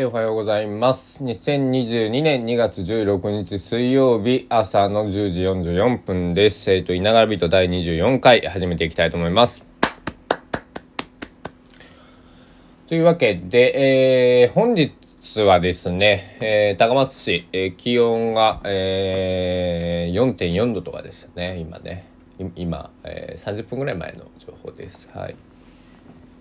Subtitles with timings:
[0.00, 1.24] えおはようございます。
[1.24, 6.72] 2022年2月16日水曜日朝の10時44分です。
[6.72, 9.64] えっ、と、いながらビート第24回始めていきたいと思います。
[12.86, 14.92] というわけで、えー本日
[15.42, 22.06] はですね、えー高松市、えー気温が、えー4.4度とかでしたね、今ね。
[22.54, 25.08] 今、えー30分ぐらい前の情報です。
[25.12, 25.34] はい。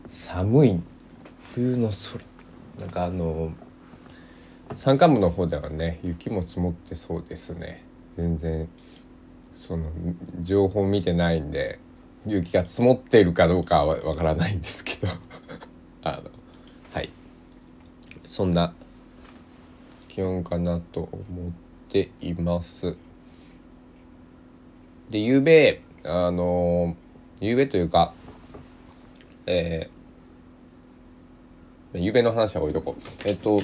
[0.09, 0.79] 寒い
[1.55, 2.36] 冬の空
[2.79, 3.51] なんかあの
[4.75, 7.83] 山間部の方ではね雪も積もってそうですね。
[8.17, 8.67] 全然
[9.53, 9.91] その
[10.41, 11.79] 情報見てないんで
[12.25, 15.07] 雪が積もっているかどうかはわからないんですけど。
[16.03, 16.29] あの
[16.91, 17.09] はい。
[18.25, 18.73] そんな
[20.07, 21.51] 気温かなと思っ
[21.89, 22.97] ています。
[25.09, 26.95] で夕べあの
[27.39, 28.13] 夕べというか
[29.45, 29.96] えー
[31.99, 33.01] 夢の話は置いとこう。
[33.25, 33.61] えっと、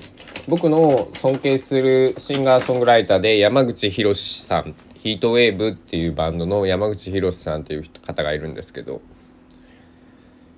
[0.48, 9.02] 僕の尊敬するシンガーソングライターで山口博さん、ヒートウェーブっていうバンドの山口博さんっていう方がいるんですけど、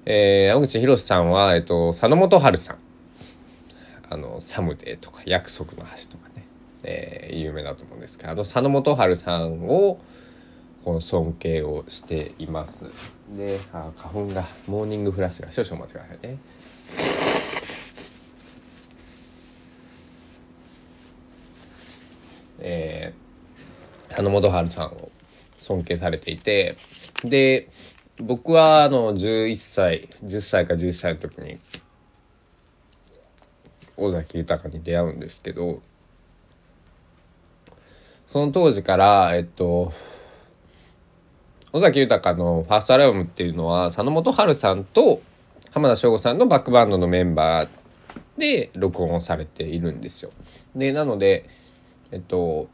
[0.05, 2.77] えー山口博さんは、えっと、佐野元春さん。
[4.07, 6.45] あの、サムデーとか約束の橋とかね、
[6.83, 9.99] えー有名だと思うんですけど、あの佐野元春さんを、
[10.83, 12.85] この尊敬をしています。
[13.35, 17.34] で、あ花粉が、モーニングフラッシュが少々お待ちくださいね。
[22.59, 25.11] えー、花本春さんを
[25.57, 26.77] 尊敬されていて
[27.23, 27.69] で
[28.17, 31.57] 僕はあの11歳10歳か11歳の時に
[33.97, 35.81] 尾崎豊に出会うんですけど
[38.27, 39.93] その当時からえっと
[41.71, 45.21] 尾崎豊のファーストアルバムっていうのは佐野元春さんと
[45.71, 47.69] 浜田省吾さんのバックバンドのメンバー
[48.37, 50.31] で録音をされているんですよ。
[50.73, 51.49] でなので
[52.11, 52.67] えっと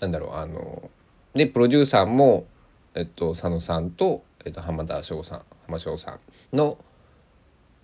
[0.00, 0.90] なんだろうあの
[1.34, 2.46] でプロデューサーも、
[2.94, 6.18] えっと、佐野さんと、えっと、浜田翔さん浜翔さ
[6.52, 6.78] んの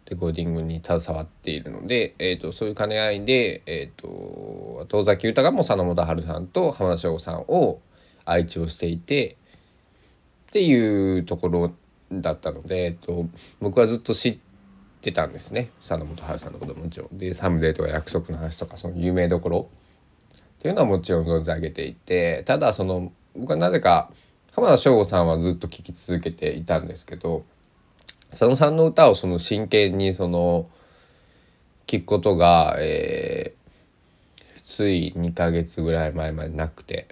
[0.06, 7.81] レコーディングに携わっているので、えっと、そういう兼ね合いで、えっと、遠崎豊も佐野元春さんと浜田翔さんを
[8.25, 9.37] 愛知をしていて
[10.49, 11.72] っていうところ
[12.12, 13.27] だったので、えっと、
[13.61, 14.38] 僕はずっと知っ
[15.06, 15.71] てたんですね。
[15.81, 17.17] 佐野元春さんのことももちろん。
[17.17, 19.69] でサムデーとか約束の話とかその有名どころ。
[20.59, 24.11] っていうのはもちろん存じ上げていてただその僕はなぜか
[24.53, 27.44] 浜田省吾さんはずっと聴き続けていたんですけど
[28.31, 30.69] 佐野さんの歌をその真剣にその
[31.87, 33.56] 聴くことが、えー
[34.67, 37.06] つい2ヶ月ぐらい前までなくて。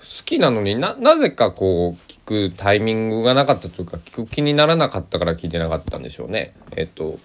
[0.00, 6.54] 好きなのにななぜかこうくタイミングがなかったというか聞く気にならなかったから聞いてなかったんでしょうね。
[6.76, 7.18] えっと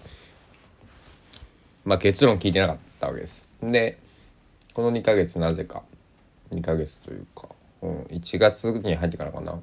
[1.84, 3.44] まあ結論聞いてなかったわけです。
[3.62, 3.98] で
[4.74, 5.84] この2ヶ月なぜか
[6.50, 7.48] 2ヶ月というか、
[7.82, 9.60] うん、1月に入ってからかな。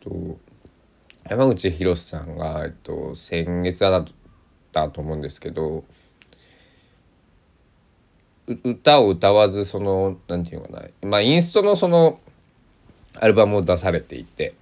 [0.00, 0.38] と
[1.28, 4.06] 山口博さんが、えっと、先月だっ
[4.72, 5.84] たと思うんですけど
[8.46, 12.20] 歌を歌わずそのなんていうのかなまあインストのその
[13.14, 14.54] アルバムを出されていて。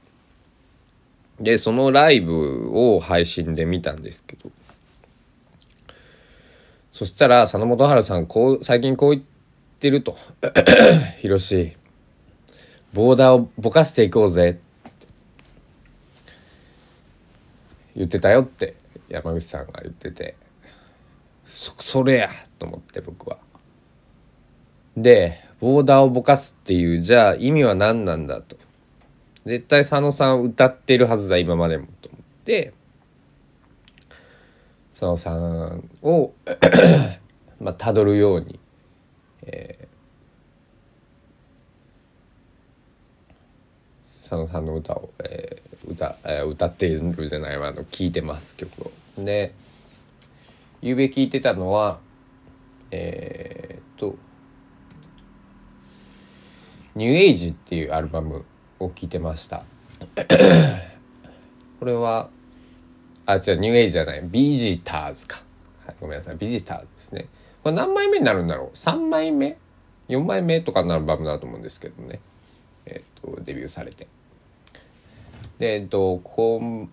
[1.41, 4.51] でそのライブを配信で見たんですけど。
[6.93, 9.23] そしたら佐野元春さんこう最近こう言っ
[9.79, 10.17] てると
[11.19, 11.77] 「ひろし
[12.93, 14.59] ボーダーをぼかしていこうぜ」
[17.95, 18.75] 言ってたよって
[19.09, 20.35] 山口さんが言ってて。
[21.49, 22.29] そそれや
[22.59, 23.39] と思って僕は。
[24.95, 28.57] でボーダーをぼかすっていうじゃあ意味は何なんだと。
[29.45, 31.87] 絶対佐野さん歌ってるはずだ今までも。
[32.01, 32.73] と思って。
[34.93, 36.33] 佐野さんを
[37.61, 38.59] まあ辿るように、
[39.43, 39.89] えー
[44.29, 48.91] 佐野さんの歌を、えー歌えー歌っているじゃないわあの聴いてます曲を。
[49.17, 49.55] で
[50.83, 51.99] ゆうべ聴いてたのは
[52.91, 54.17] えーっと
[56.99, 58.45] 「ニューエイジ」っていうアルバム
[58.81, 59.65] を聴いてました。
[61.79, 62.29] これは
[63.25, 64.23] あ違う New Age じゃない。
[64.25, 65.43] Visitors か、
[65.87, 66.37] はい、ごめんなさい。
[66.37, 67.29] Visitors ですね。
[67.63, 69.57] これ何枚目になるんだろう？3枚目
[70.09, 72.21] ？4枚目とかのアルバムだと思うんですけどね。
[72.85, 74.09] えっ、とデビューされて。
[75.61, 76.91] でえっ、とコン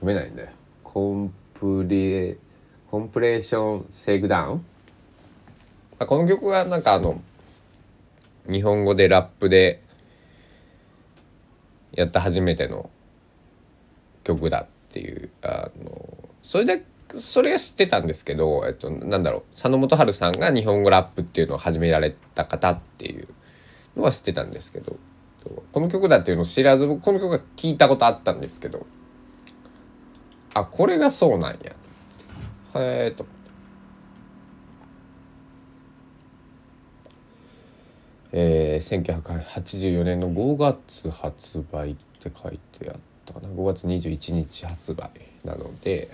[0.00, 0.48] 読めないんだよ。
[0.82, 2.38] コンプレ
[2.90, 4.75] Complication Shakedown まあ
[5.98, 7.20] この曲はなんかあの
[8.50, 9.82] 日本語でラップで
[11.92, 12.90] やった初めての
[14.24, 16.84] 曲だっていうあのそれで
[17.18, 23.28] それは知ってたんですけど、えっと、なんだろう佐野元春さんが日本語ラップっていうのを始められた方っていう
[23.96, 24.96] のは知ってたんですけど
[25.72, 28.86] この曲だっていうのを知らずこの曲が聞いたことあったんですけど
[30.54, 31.74] あこれがそうなんやへ
[32.74, 33.26] えと。
[38.38, 45.10] えー、1984年の5月発売って書いてあったかな5月21日発売
[45.42, 46.10] なので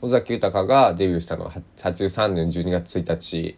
[0.00, 3.56] 尾崎豊がデビューしたのは83年12月1日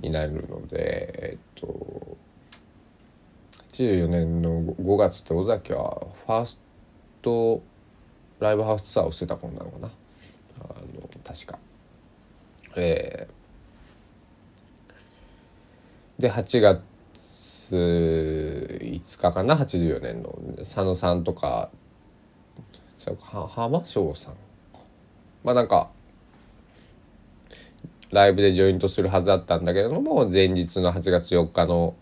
[0.00, 2.18] になるのでえっと
[3.72, 6.60] 84年の5月って尾崎はファース
[7.22, 7.62] ト
[8.40, 9.90] ライブハウスツアーをしてた頃なのかな
[10.64, 11.58] あの確か。
[12.76, 16.89] えー、で8月
[17.76, 20.38] 5日かな？84年の。
[20.58, 21.70] 佐野さんとか。
[23.48, 24.34] 浜翔さん
[25.42, 25.88] まあなんか
[28.10, 31.94] ライブでジョイントするはずだったんだけれども前日の8月4日の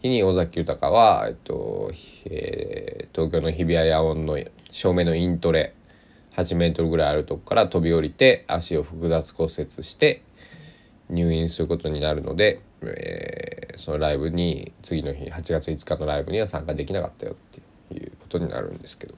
[0.00, 1.90] 日に尾崎豊は、えっと
[2.24, 4.38] えー、東京の日比谷野音の
[4.70, 5.74] 正面のイントレ
[6.36, 10.22] 8メートルぐらいあるとこから飛び降りて足を複雑骨折して
[11.10, 17.36] 入院することになるので、えー、そのライブに次の日8月5日のライブには参加できなかったよっ
[17.88, 19.14] ていうことになるんですけど。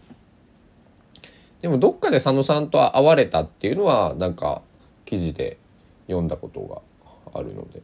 [1.60, 4.62] でもどっかで佐野さんと会われたっていうのはなんか
[5.04, 5.58] 記事で
[6.06, 6.82] 読んだことが
[7.38, 7.82] あるので。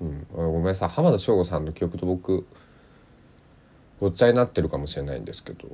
[0.00, 0.88] うん、ごめんなさい。
[0.88, 2.46] 浜田省吾さんの記憶と僕
[4.00, 5.68] ごっちゃになってるかもしれないんですけど。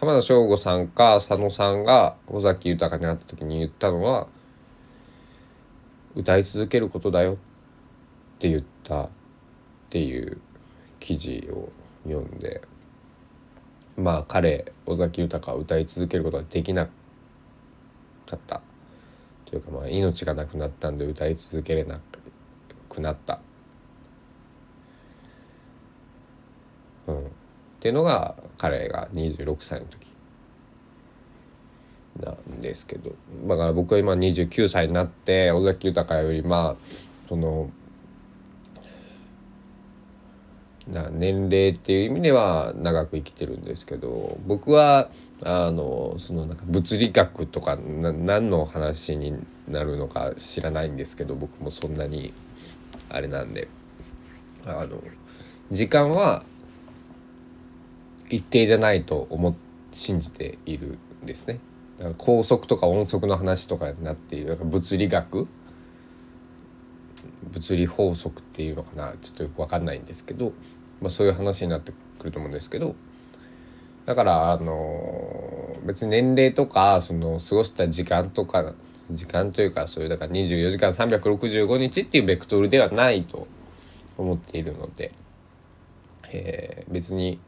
[0.00, 4.28] 浜田省吾さんか佐野さんが尾崎豊に会った時に言ったのは
[6.14, 7.36] 「歌い続けることだよ」っ
[8.38, 9.08] て言ったっ
[9.90, 10.40] ていう
[11.00, 11.72] 記事を
[12.04, 12.62] 読んで
[13.96, 16.92] まあ彼尾崎豊は歌い続けることができなか
[18.36, 18.60] った。
[19.46, 21.98] というかまあ命がなくなったんで歌い続けれな
[22.88, 23.40] くなった、
[27.06, 27.22] うん、っ
[27.80, 30.08] ていうのが彼が26歳の時。
[32.20, 33.12] なんですけど。
[33.46, 36.76] だから僕は今29歳になって尾崎豊よりまあ
[37.28, 37.70] その
[40.88, 45.10] な年齢っていう意味では長く生きてるんですけど僕は
[45.44, 49.34] あのそのなんか物理学とかな何の話に
[49.68, 52.32] なるのか知らないんですけど僕もそんなに
[53.08, 53.68] あれなんで。
[54.66, 55.02] あの
[55.70, 56.42] 時間は
[58.30, 59.56] 一定じゃないと思
[59.92, 61.60] 信じているんですね。
[61.98, 64.56] だから高速とか音速の話とかになっている。
[64.56, 65.48] 物理学。
[67.50, 69.14] 物理法則っていうのかな。
[69.20, 70.52] ちょっとよく分かんないんですけど。
[71.00, 72.94] まあ、そういう話になってくると思うんですけど。
[74.08, 78.72] だからあの別に年齢とかその過ごした時間とか
[79.10, 83.46] 時間というかそういうだから24時間365日っていうベクトルではないと
[84.16, 85.12] 思っているので、
[86.30, 87.38] えー、別に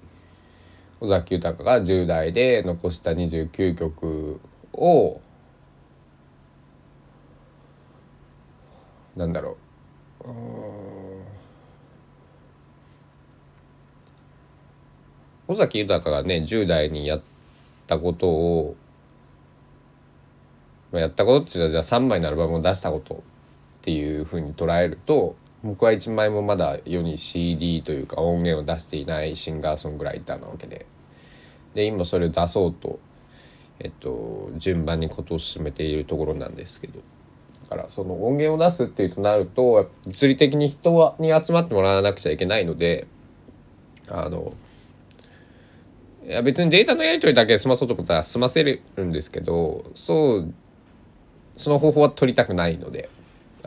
[1.00, 4.40] 尾崎豊が10代で残した29曲
[4.74, 5.20] を
[9.16, 9.56] なんだろ
[10.24, 10.30] う。
[10.30, 10.34] う
[15.48, 17.22] 尾崎豊がね10代にやっ
[17.86, 18.76] たことを
[20.92, 23.18] やったことっていうのはじゃあ3枚のアルバムを出したことっ
[23.82, 30.86] ていうふうに捉えると僕は1枚もまだ世に CD というか音源を出していないシンガーソングライターなわけで。
[31.74, 32.98] で今それを出そうと、
[33.78, 37.00] えっと、順番にことを進めているところなんですけど。
[37.68, 43.06] だからその音源を出すっていうとなると物理的に人に集まってもらわなくちゃいけないので
[44.08, 44.54] あの
[46.24, 50.54] いや別にデータのやり取りだけ済まそうと思ったら済ませるんですけどそう
[51.54, 53.08] その方法は取りたくないので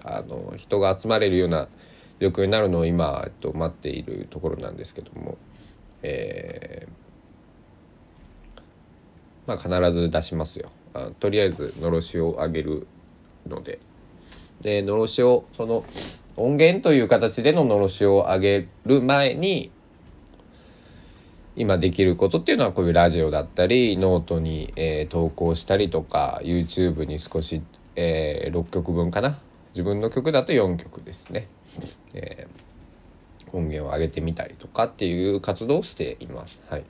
[0.03, 1.69] あの人が集まれるような
[2.19, 5.37] 状況になるのを今、えっと、待っているところなんですけども、
[6.01, 7.02] えー、
[9.47, 10.69] まあ必ず出しますよ。
[10.93, 12.87] あとりあえずのろしを上げる
[13.47, 13.79] ので。
[14.61, 15.83] でのろしをその
[16.37, 19.71] 音源という形でののろしを上げる前に
[21.55, 27.61] 今できることっていうのはこういうラジオだったりノートに、えー、投稿したりとか YouTube に少し、
[27.95, 29.39] えー、6曲分かな。
[29.73, 31.47] 自分の曲だと4曲ですね、
[32.13, 36.61] えー、音源を上げてみたりとかっていう活動をしています。
[36.69, 36.83] はい。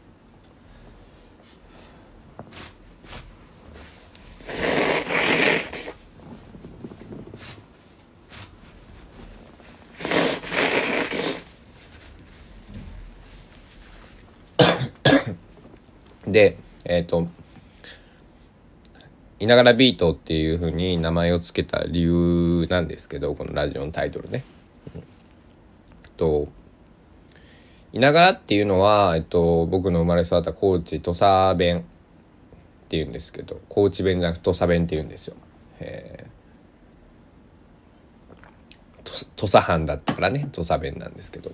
[16.33, 17.27] でえっ、と
[19.39, 24.43] いながらビートっていう風に名前を付けた理由なんですけどこのラジオのタイトルね。
[26.17, 26.47] と
[27.91, 31.81] いながらっていうのは、えっと、僕の生まれ育った高知土佐弁っ
[32.87, 35.35] ていうんですけど高知弁じゃなくて土佐弁っていうんですよ。
[35.79, 41.51] えー、土佐藩だったからね土佐弁なんですけど、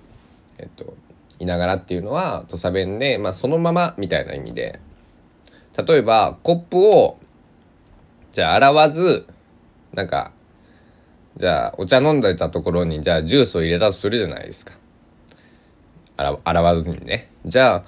[0.58, 0.94] えっと、
[1.40, 4.80] いながらっていうのは土佐弁で、まあ、そのままみたいな意味で。
[5.88, 7.18] 例えばコップを
[8.32, 9.28] じゃあ洗わず
[9.94, 10.32] なんか
[11.38, 14.74] じゃあお茶飲んでたところにじゃあジュースを入れたとするじゃないですか。
[16.18, 17.32] 洗わずにね。
[17.46, 17.84] じゃあ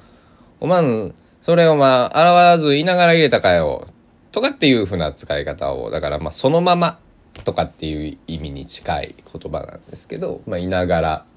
[0.61, 3.87] おまんそれをまあ洗わず言いながら入れたかよ
[4.31, 6.99] とかっていうふうな使い方をだからまあそのまま
[7.43, 11.30] とかっていう意味に近い言葉なんですけどまあいながら。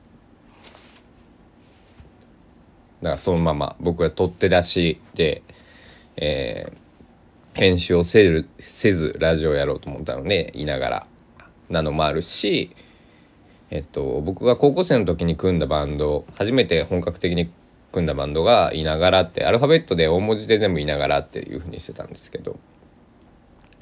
[3.05, 5.43] だからそのまま僕は取って出しで、
[6.17, 11.07] えー、編集をせるせずラジオやろうと思ったのでいながら
[11.69, 12.75] なのもあるし、
[13.69, 17.51] えっと、僕が高校生の時に組んだバンド初めて本格的に
[17.93, 22.59] 組んだバンドが「いながら」ってアルファベットで大文字で全部「いながら」っていうふうにしてたんですけど、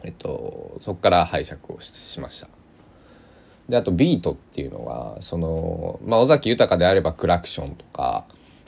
[0.02, 2.48] えっと、そこから拝借をしました。
[3.68, 8.24] であとビートっていうのはその、まあ、尾崎豊であればクラクションとか、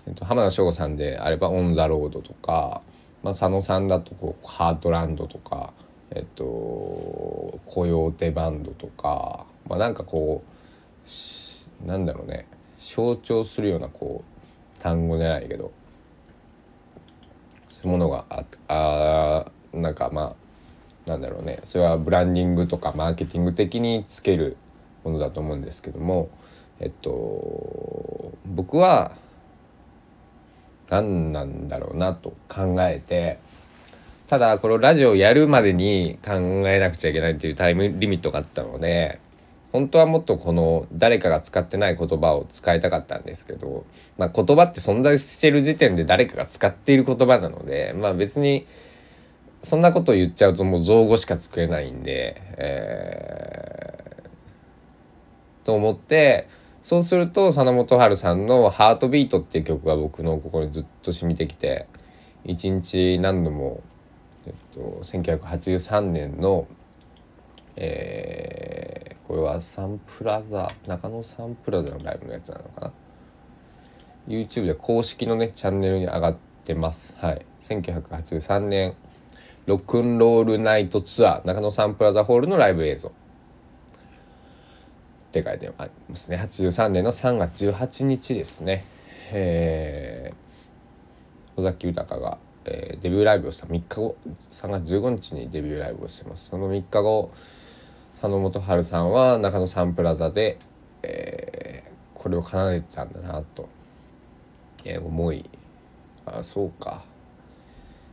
[0.07, 2.83] えっと、浜田省吾さんであれば On the Road とか
[3.25, 5.73] まあ、佐野さんだとこう Heartland とか、
[6.11, 10.45] えっと、 Coyote Band とか、まあ、なんかこ
[11.83, 12.47] うなんだろうね。
[12.79, 15.73] 象徴するようなこう単語じゃないけど
[17.71, 20.37] そういうものがああなんかま
[21.07, 21.61] あなんだろうね。
[21.65, 24.59] それはブランディングとかマーケティング的につける
[25.03, 26.29] ものだと思うんですけども
[26.79, 29.17] えっと僕は
[30.95, 33.39] 何なんだろうなと考えて
[34.29, 36.33] ただこのラジオをやるまでに考
[36.69, 39.19] えなくちゃいけないっていうタイムリミットがあったので
[39.73, 43.85] 本当はもっとこの誰かが使ってない言葉を使いたかったんですけど、
[44.19, 48.67] まあ、言葉って存在してる時点で誰かが使っている言葉なのでまあ別に
[49.63, 56.47] そんなこと言っちゃうともう造語しか作れないんで、えー、と思って
[56.85, 61.87] そうすると佐野元春さんの「ハートビート」っていう曲が僕の心にずっと染みてきて
[62.45, 63.83] 一日何度も、
[64.47, 66.67] えっと、1983年の、
[67.77, 72.93] えー、これはサンプラザ中野サンプラザのライブのやつなのかな
[74.29, 76.37] ？YouTube で公式のねチャンネルに上がっ
[76.67, 77.15] てます。
[77.17, 77.47] はい。
[77.63, 78.95] 1983年
[79.65, 83.13] ロックンロールナイトツアー中野サンプラザホールのライブ映像。
[85.41, 86.37] って書いてありますね。
[86.37, 88.85] 83年の3月18日ですね。
[89.33, 93.67] えー、尾崎豊が、えー、デビューライブをした。
[93.67, 94.17] 3日後。
[94.53, 96.51] 3月15日にデビューライブをしてます。
[96.51, 97.33] その3日後
[98.15, 100.59] 佐野元春さんは中野サンプラザで、
[101.03, 103.69] えー、これを奏でてたんだなと、
[104.85, 105.51] えー、思い。
[106.27, 107.03] あそうか。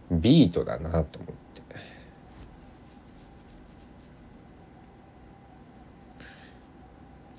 [0.09, 1.40] ビートだなと思って。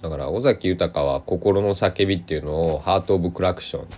[0.02, 3.94] だから尾崎豊は「心の叫び」っていうのを「ハート・オブ・クラクション」って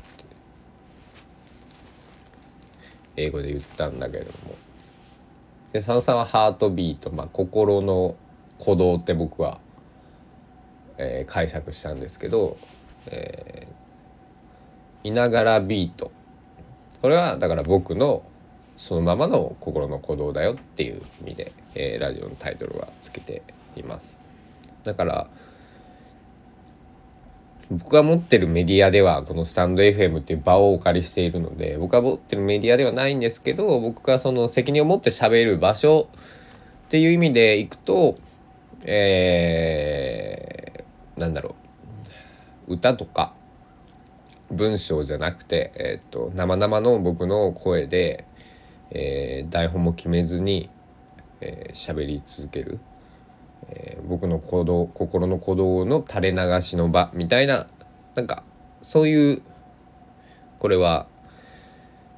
[3.16, 4.54] 英語で言ったんだけれども
[5.72, 8.16] で佐野さんは「ハートビート」まあ、心の
[8.58, 9.58] 鼓動って僕は、
[10.98, 12.58] えー、解釈したんですけど、
[13.06, 16.12] えー、いながらビート
[17.00, 18.22] これはだから僕の
[18.76, 23.42] そのままの心の鼓動だよっていう意味で、えー、ラジオのタイトルはつけて
[23.76, 24.18] います。
[24.82, 25.28] だから
[27.70, 36.08] 僕が持ってるメディアではこのスタンド FM っていう場をお借りしているので僕が持ってるメディアではないんですけど僕がその責任を持って喋る場所
[36.86, 38.18] っていう意味でいくと
[38.86, 41.54] えー、なんだろ
[42.68, 42.74] う。
[42.74, 43.34] 歌とか
[44.50, 48.26] 文章じゃなくて、えーと、生々の僕の声で、
[48.90, 50.70] えー、台本も決めずに
[51.40, 52.78] 喋、えー、り続ける。
[53.74, 57.66] えー、僕の行動心の鼓動の垂れ流しの場みたいな
[58.14, 58.42] なんか
[58.82, 59.42] そういう
[60.58, 61.06] これは、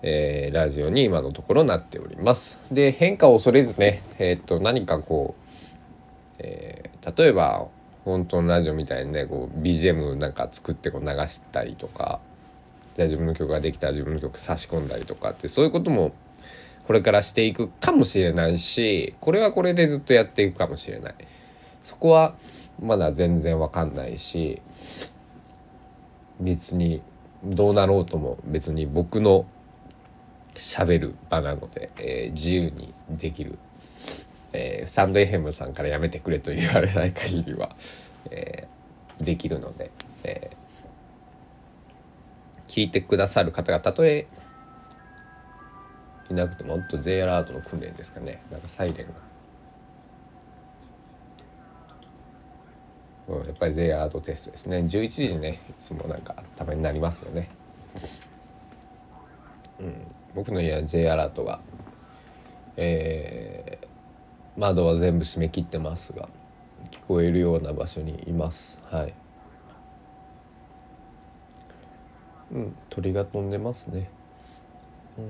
[0.03, 2.59] えー、ラジオに今のところなっております。
[2.71, 7.67] で変化を恐れずね、えー、っと何かこう、え、例えば
[8.05, 12.21] 本当のラジオみたいにねこう BGM なんか作ってこう流したりとか
[12.95, 16.13] じゃあ自分の曲ができたら自分の曲差し込んだりとかってそういうことも
[16.87, 21.15] これからしていくかもしれないしこれはこれでずっとやっていくかもしれない。
[21.87, 22.35] そこは
[22.83, 24.61] まだ全然わかんないし
[26.41, 27.01] 別に
[27.45, 29.47] どうなろうとも別に僕の
[30.57, 33.57] 喋る場なので、えー、自由にできる、
[34.53, 37.77] えー、サンドエヘムさんからやめてくれと言われない限りは、
[38.31, 39.93] えー、できるので、
[40.25, 44.27] えー、聞いてくださる方がたとえ
[46.31, 49.36] いなくてもほんと J アラートの訓練ですかねなんかサイレンが。
[53.29, 54.79] うん、やっぱり J アラートテストですね。
[54.79, 57.51] 11時ねいつもなんかたまになりますよね。
[59.81, 59.95] うん、
[60.35, 61.61] 僕の家は J アラートが、
[62.77, 63.87] えー、
[64.61, 66.29] 窓は全部閉め切ってますが
[66.91, 68.81] 聞こえるような場所にいます。
[68.85, 69.15] はい。
[72.53, 74.09] うん鳥が飛んでますね。
[75.19, 75.25] うん。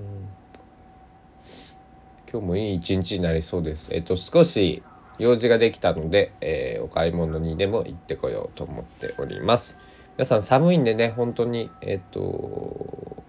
[2.30, 3.88] 今日もいい一日になりそうです。
[3.92, 4.82] えっと少し
[5.18, 9.76] 用事ができたので、えー、お買い物にでも行ってこようと思っております。
[10.16, 13.24] 皆さん寒いんでね本当にえっと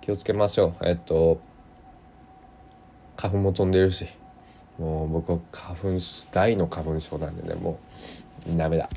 [0.00, 0.88] 気をつけましょう。
[0.88, 1.40] えっと
[3.16, 4.06] 花粉も飛んでるし
[4.78, 5.98] もう僕は花粉
[6.32, 7.78] 大の花粉症なんでねも
[8.52, 8.88] うダメだ。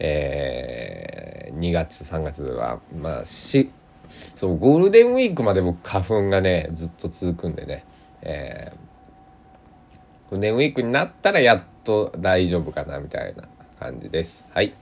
[0.00, 3.70] えー、2月3月はまあし
[4.34, 7.84] そうゴールデンウィークまで僕花粉がねずっと続くんでね
[8.24, 8.76] えー、
[10.34, 13.44] ゴールデンウィークになったらやっと大丈夫かなみたいな
[13.78, 14.74] 感じですはい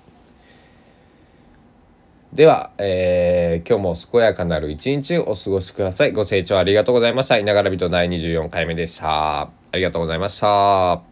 [2.33, 6.13] では、えー、今日も健やかなる一日をお過ごしください。
[6.13, 7.37] ご清聴ありがとうございました。
[7.37, 9.43] いながら人第24回目でした。
[9.43, 11.12] ありがとうございました。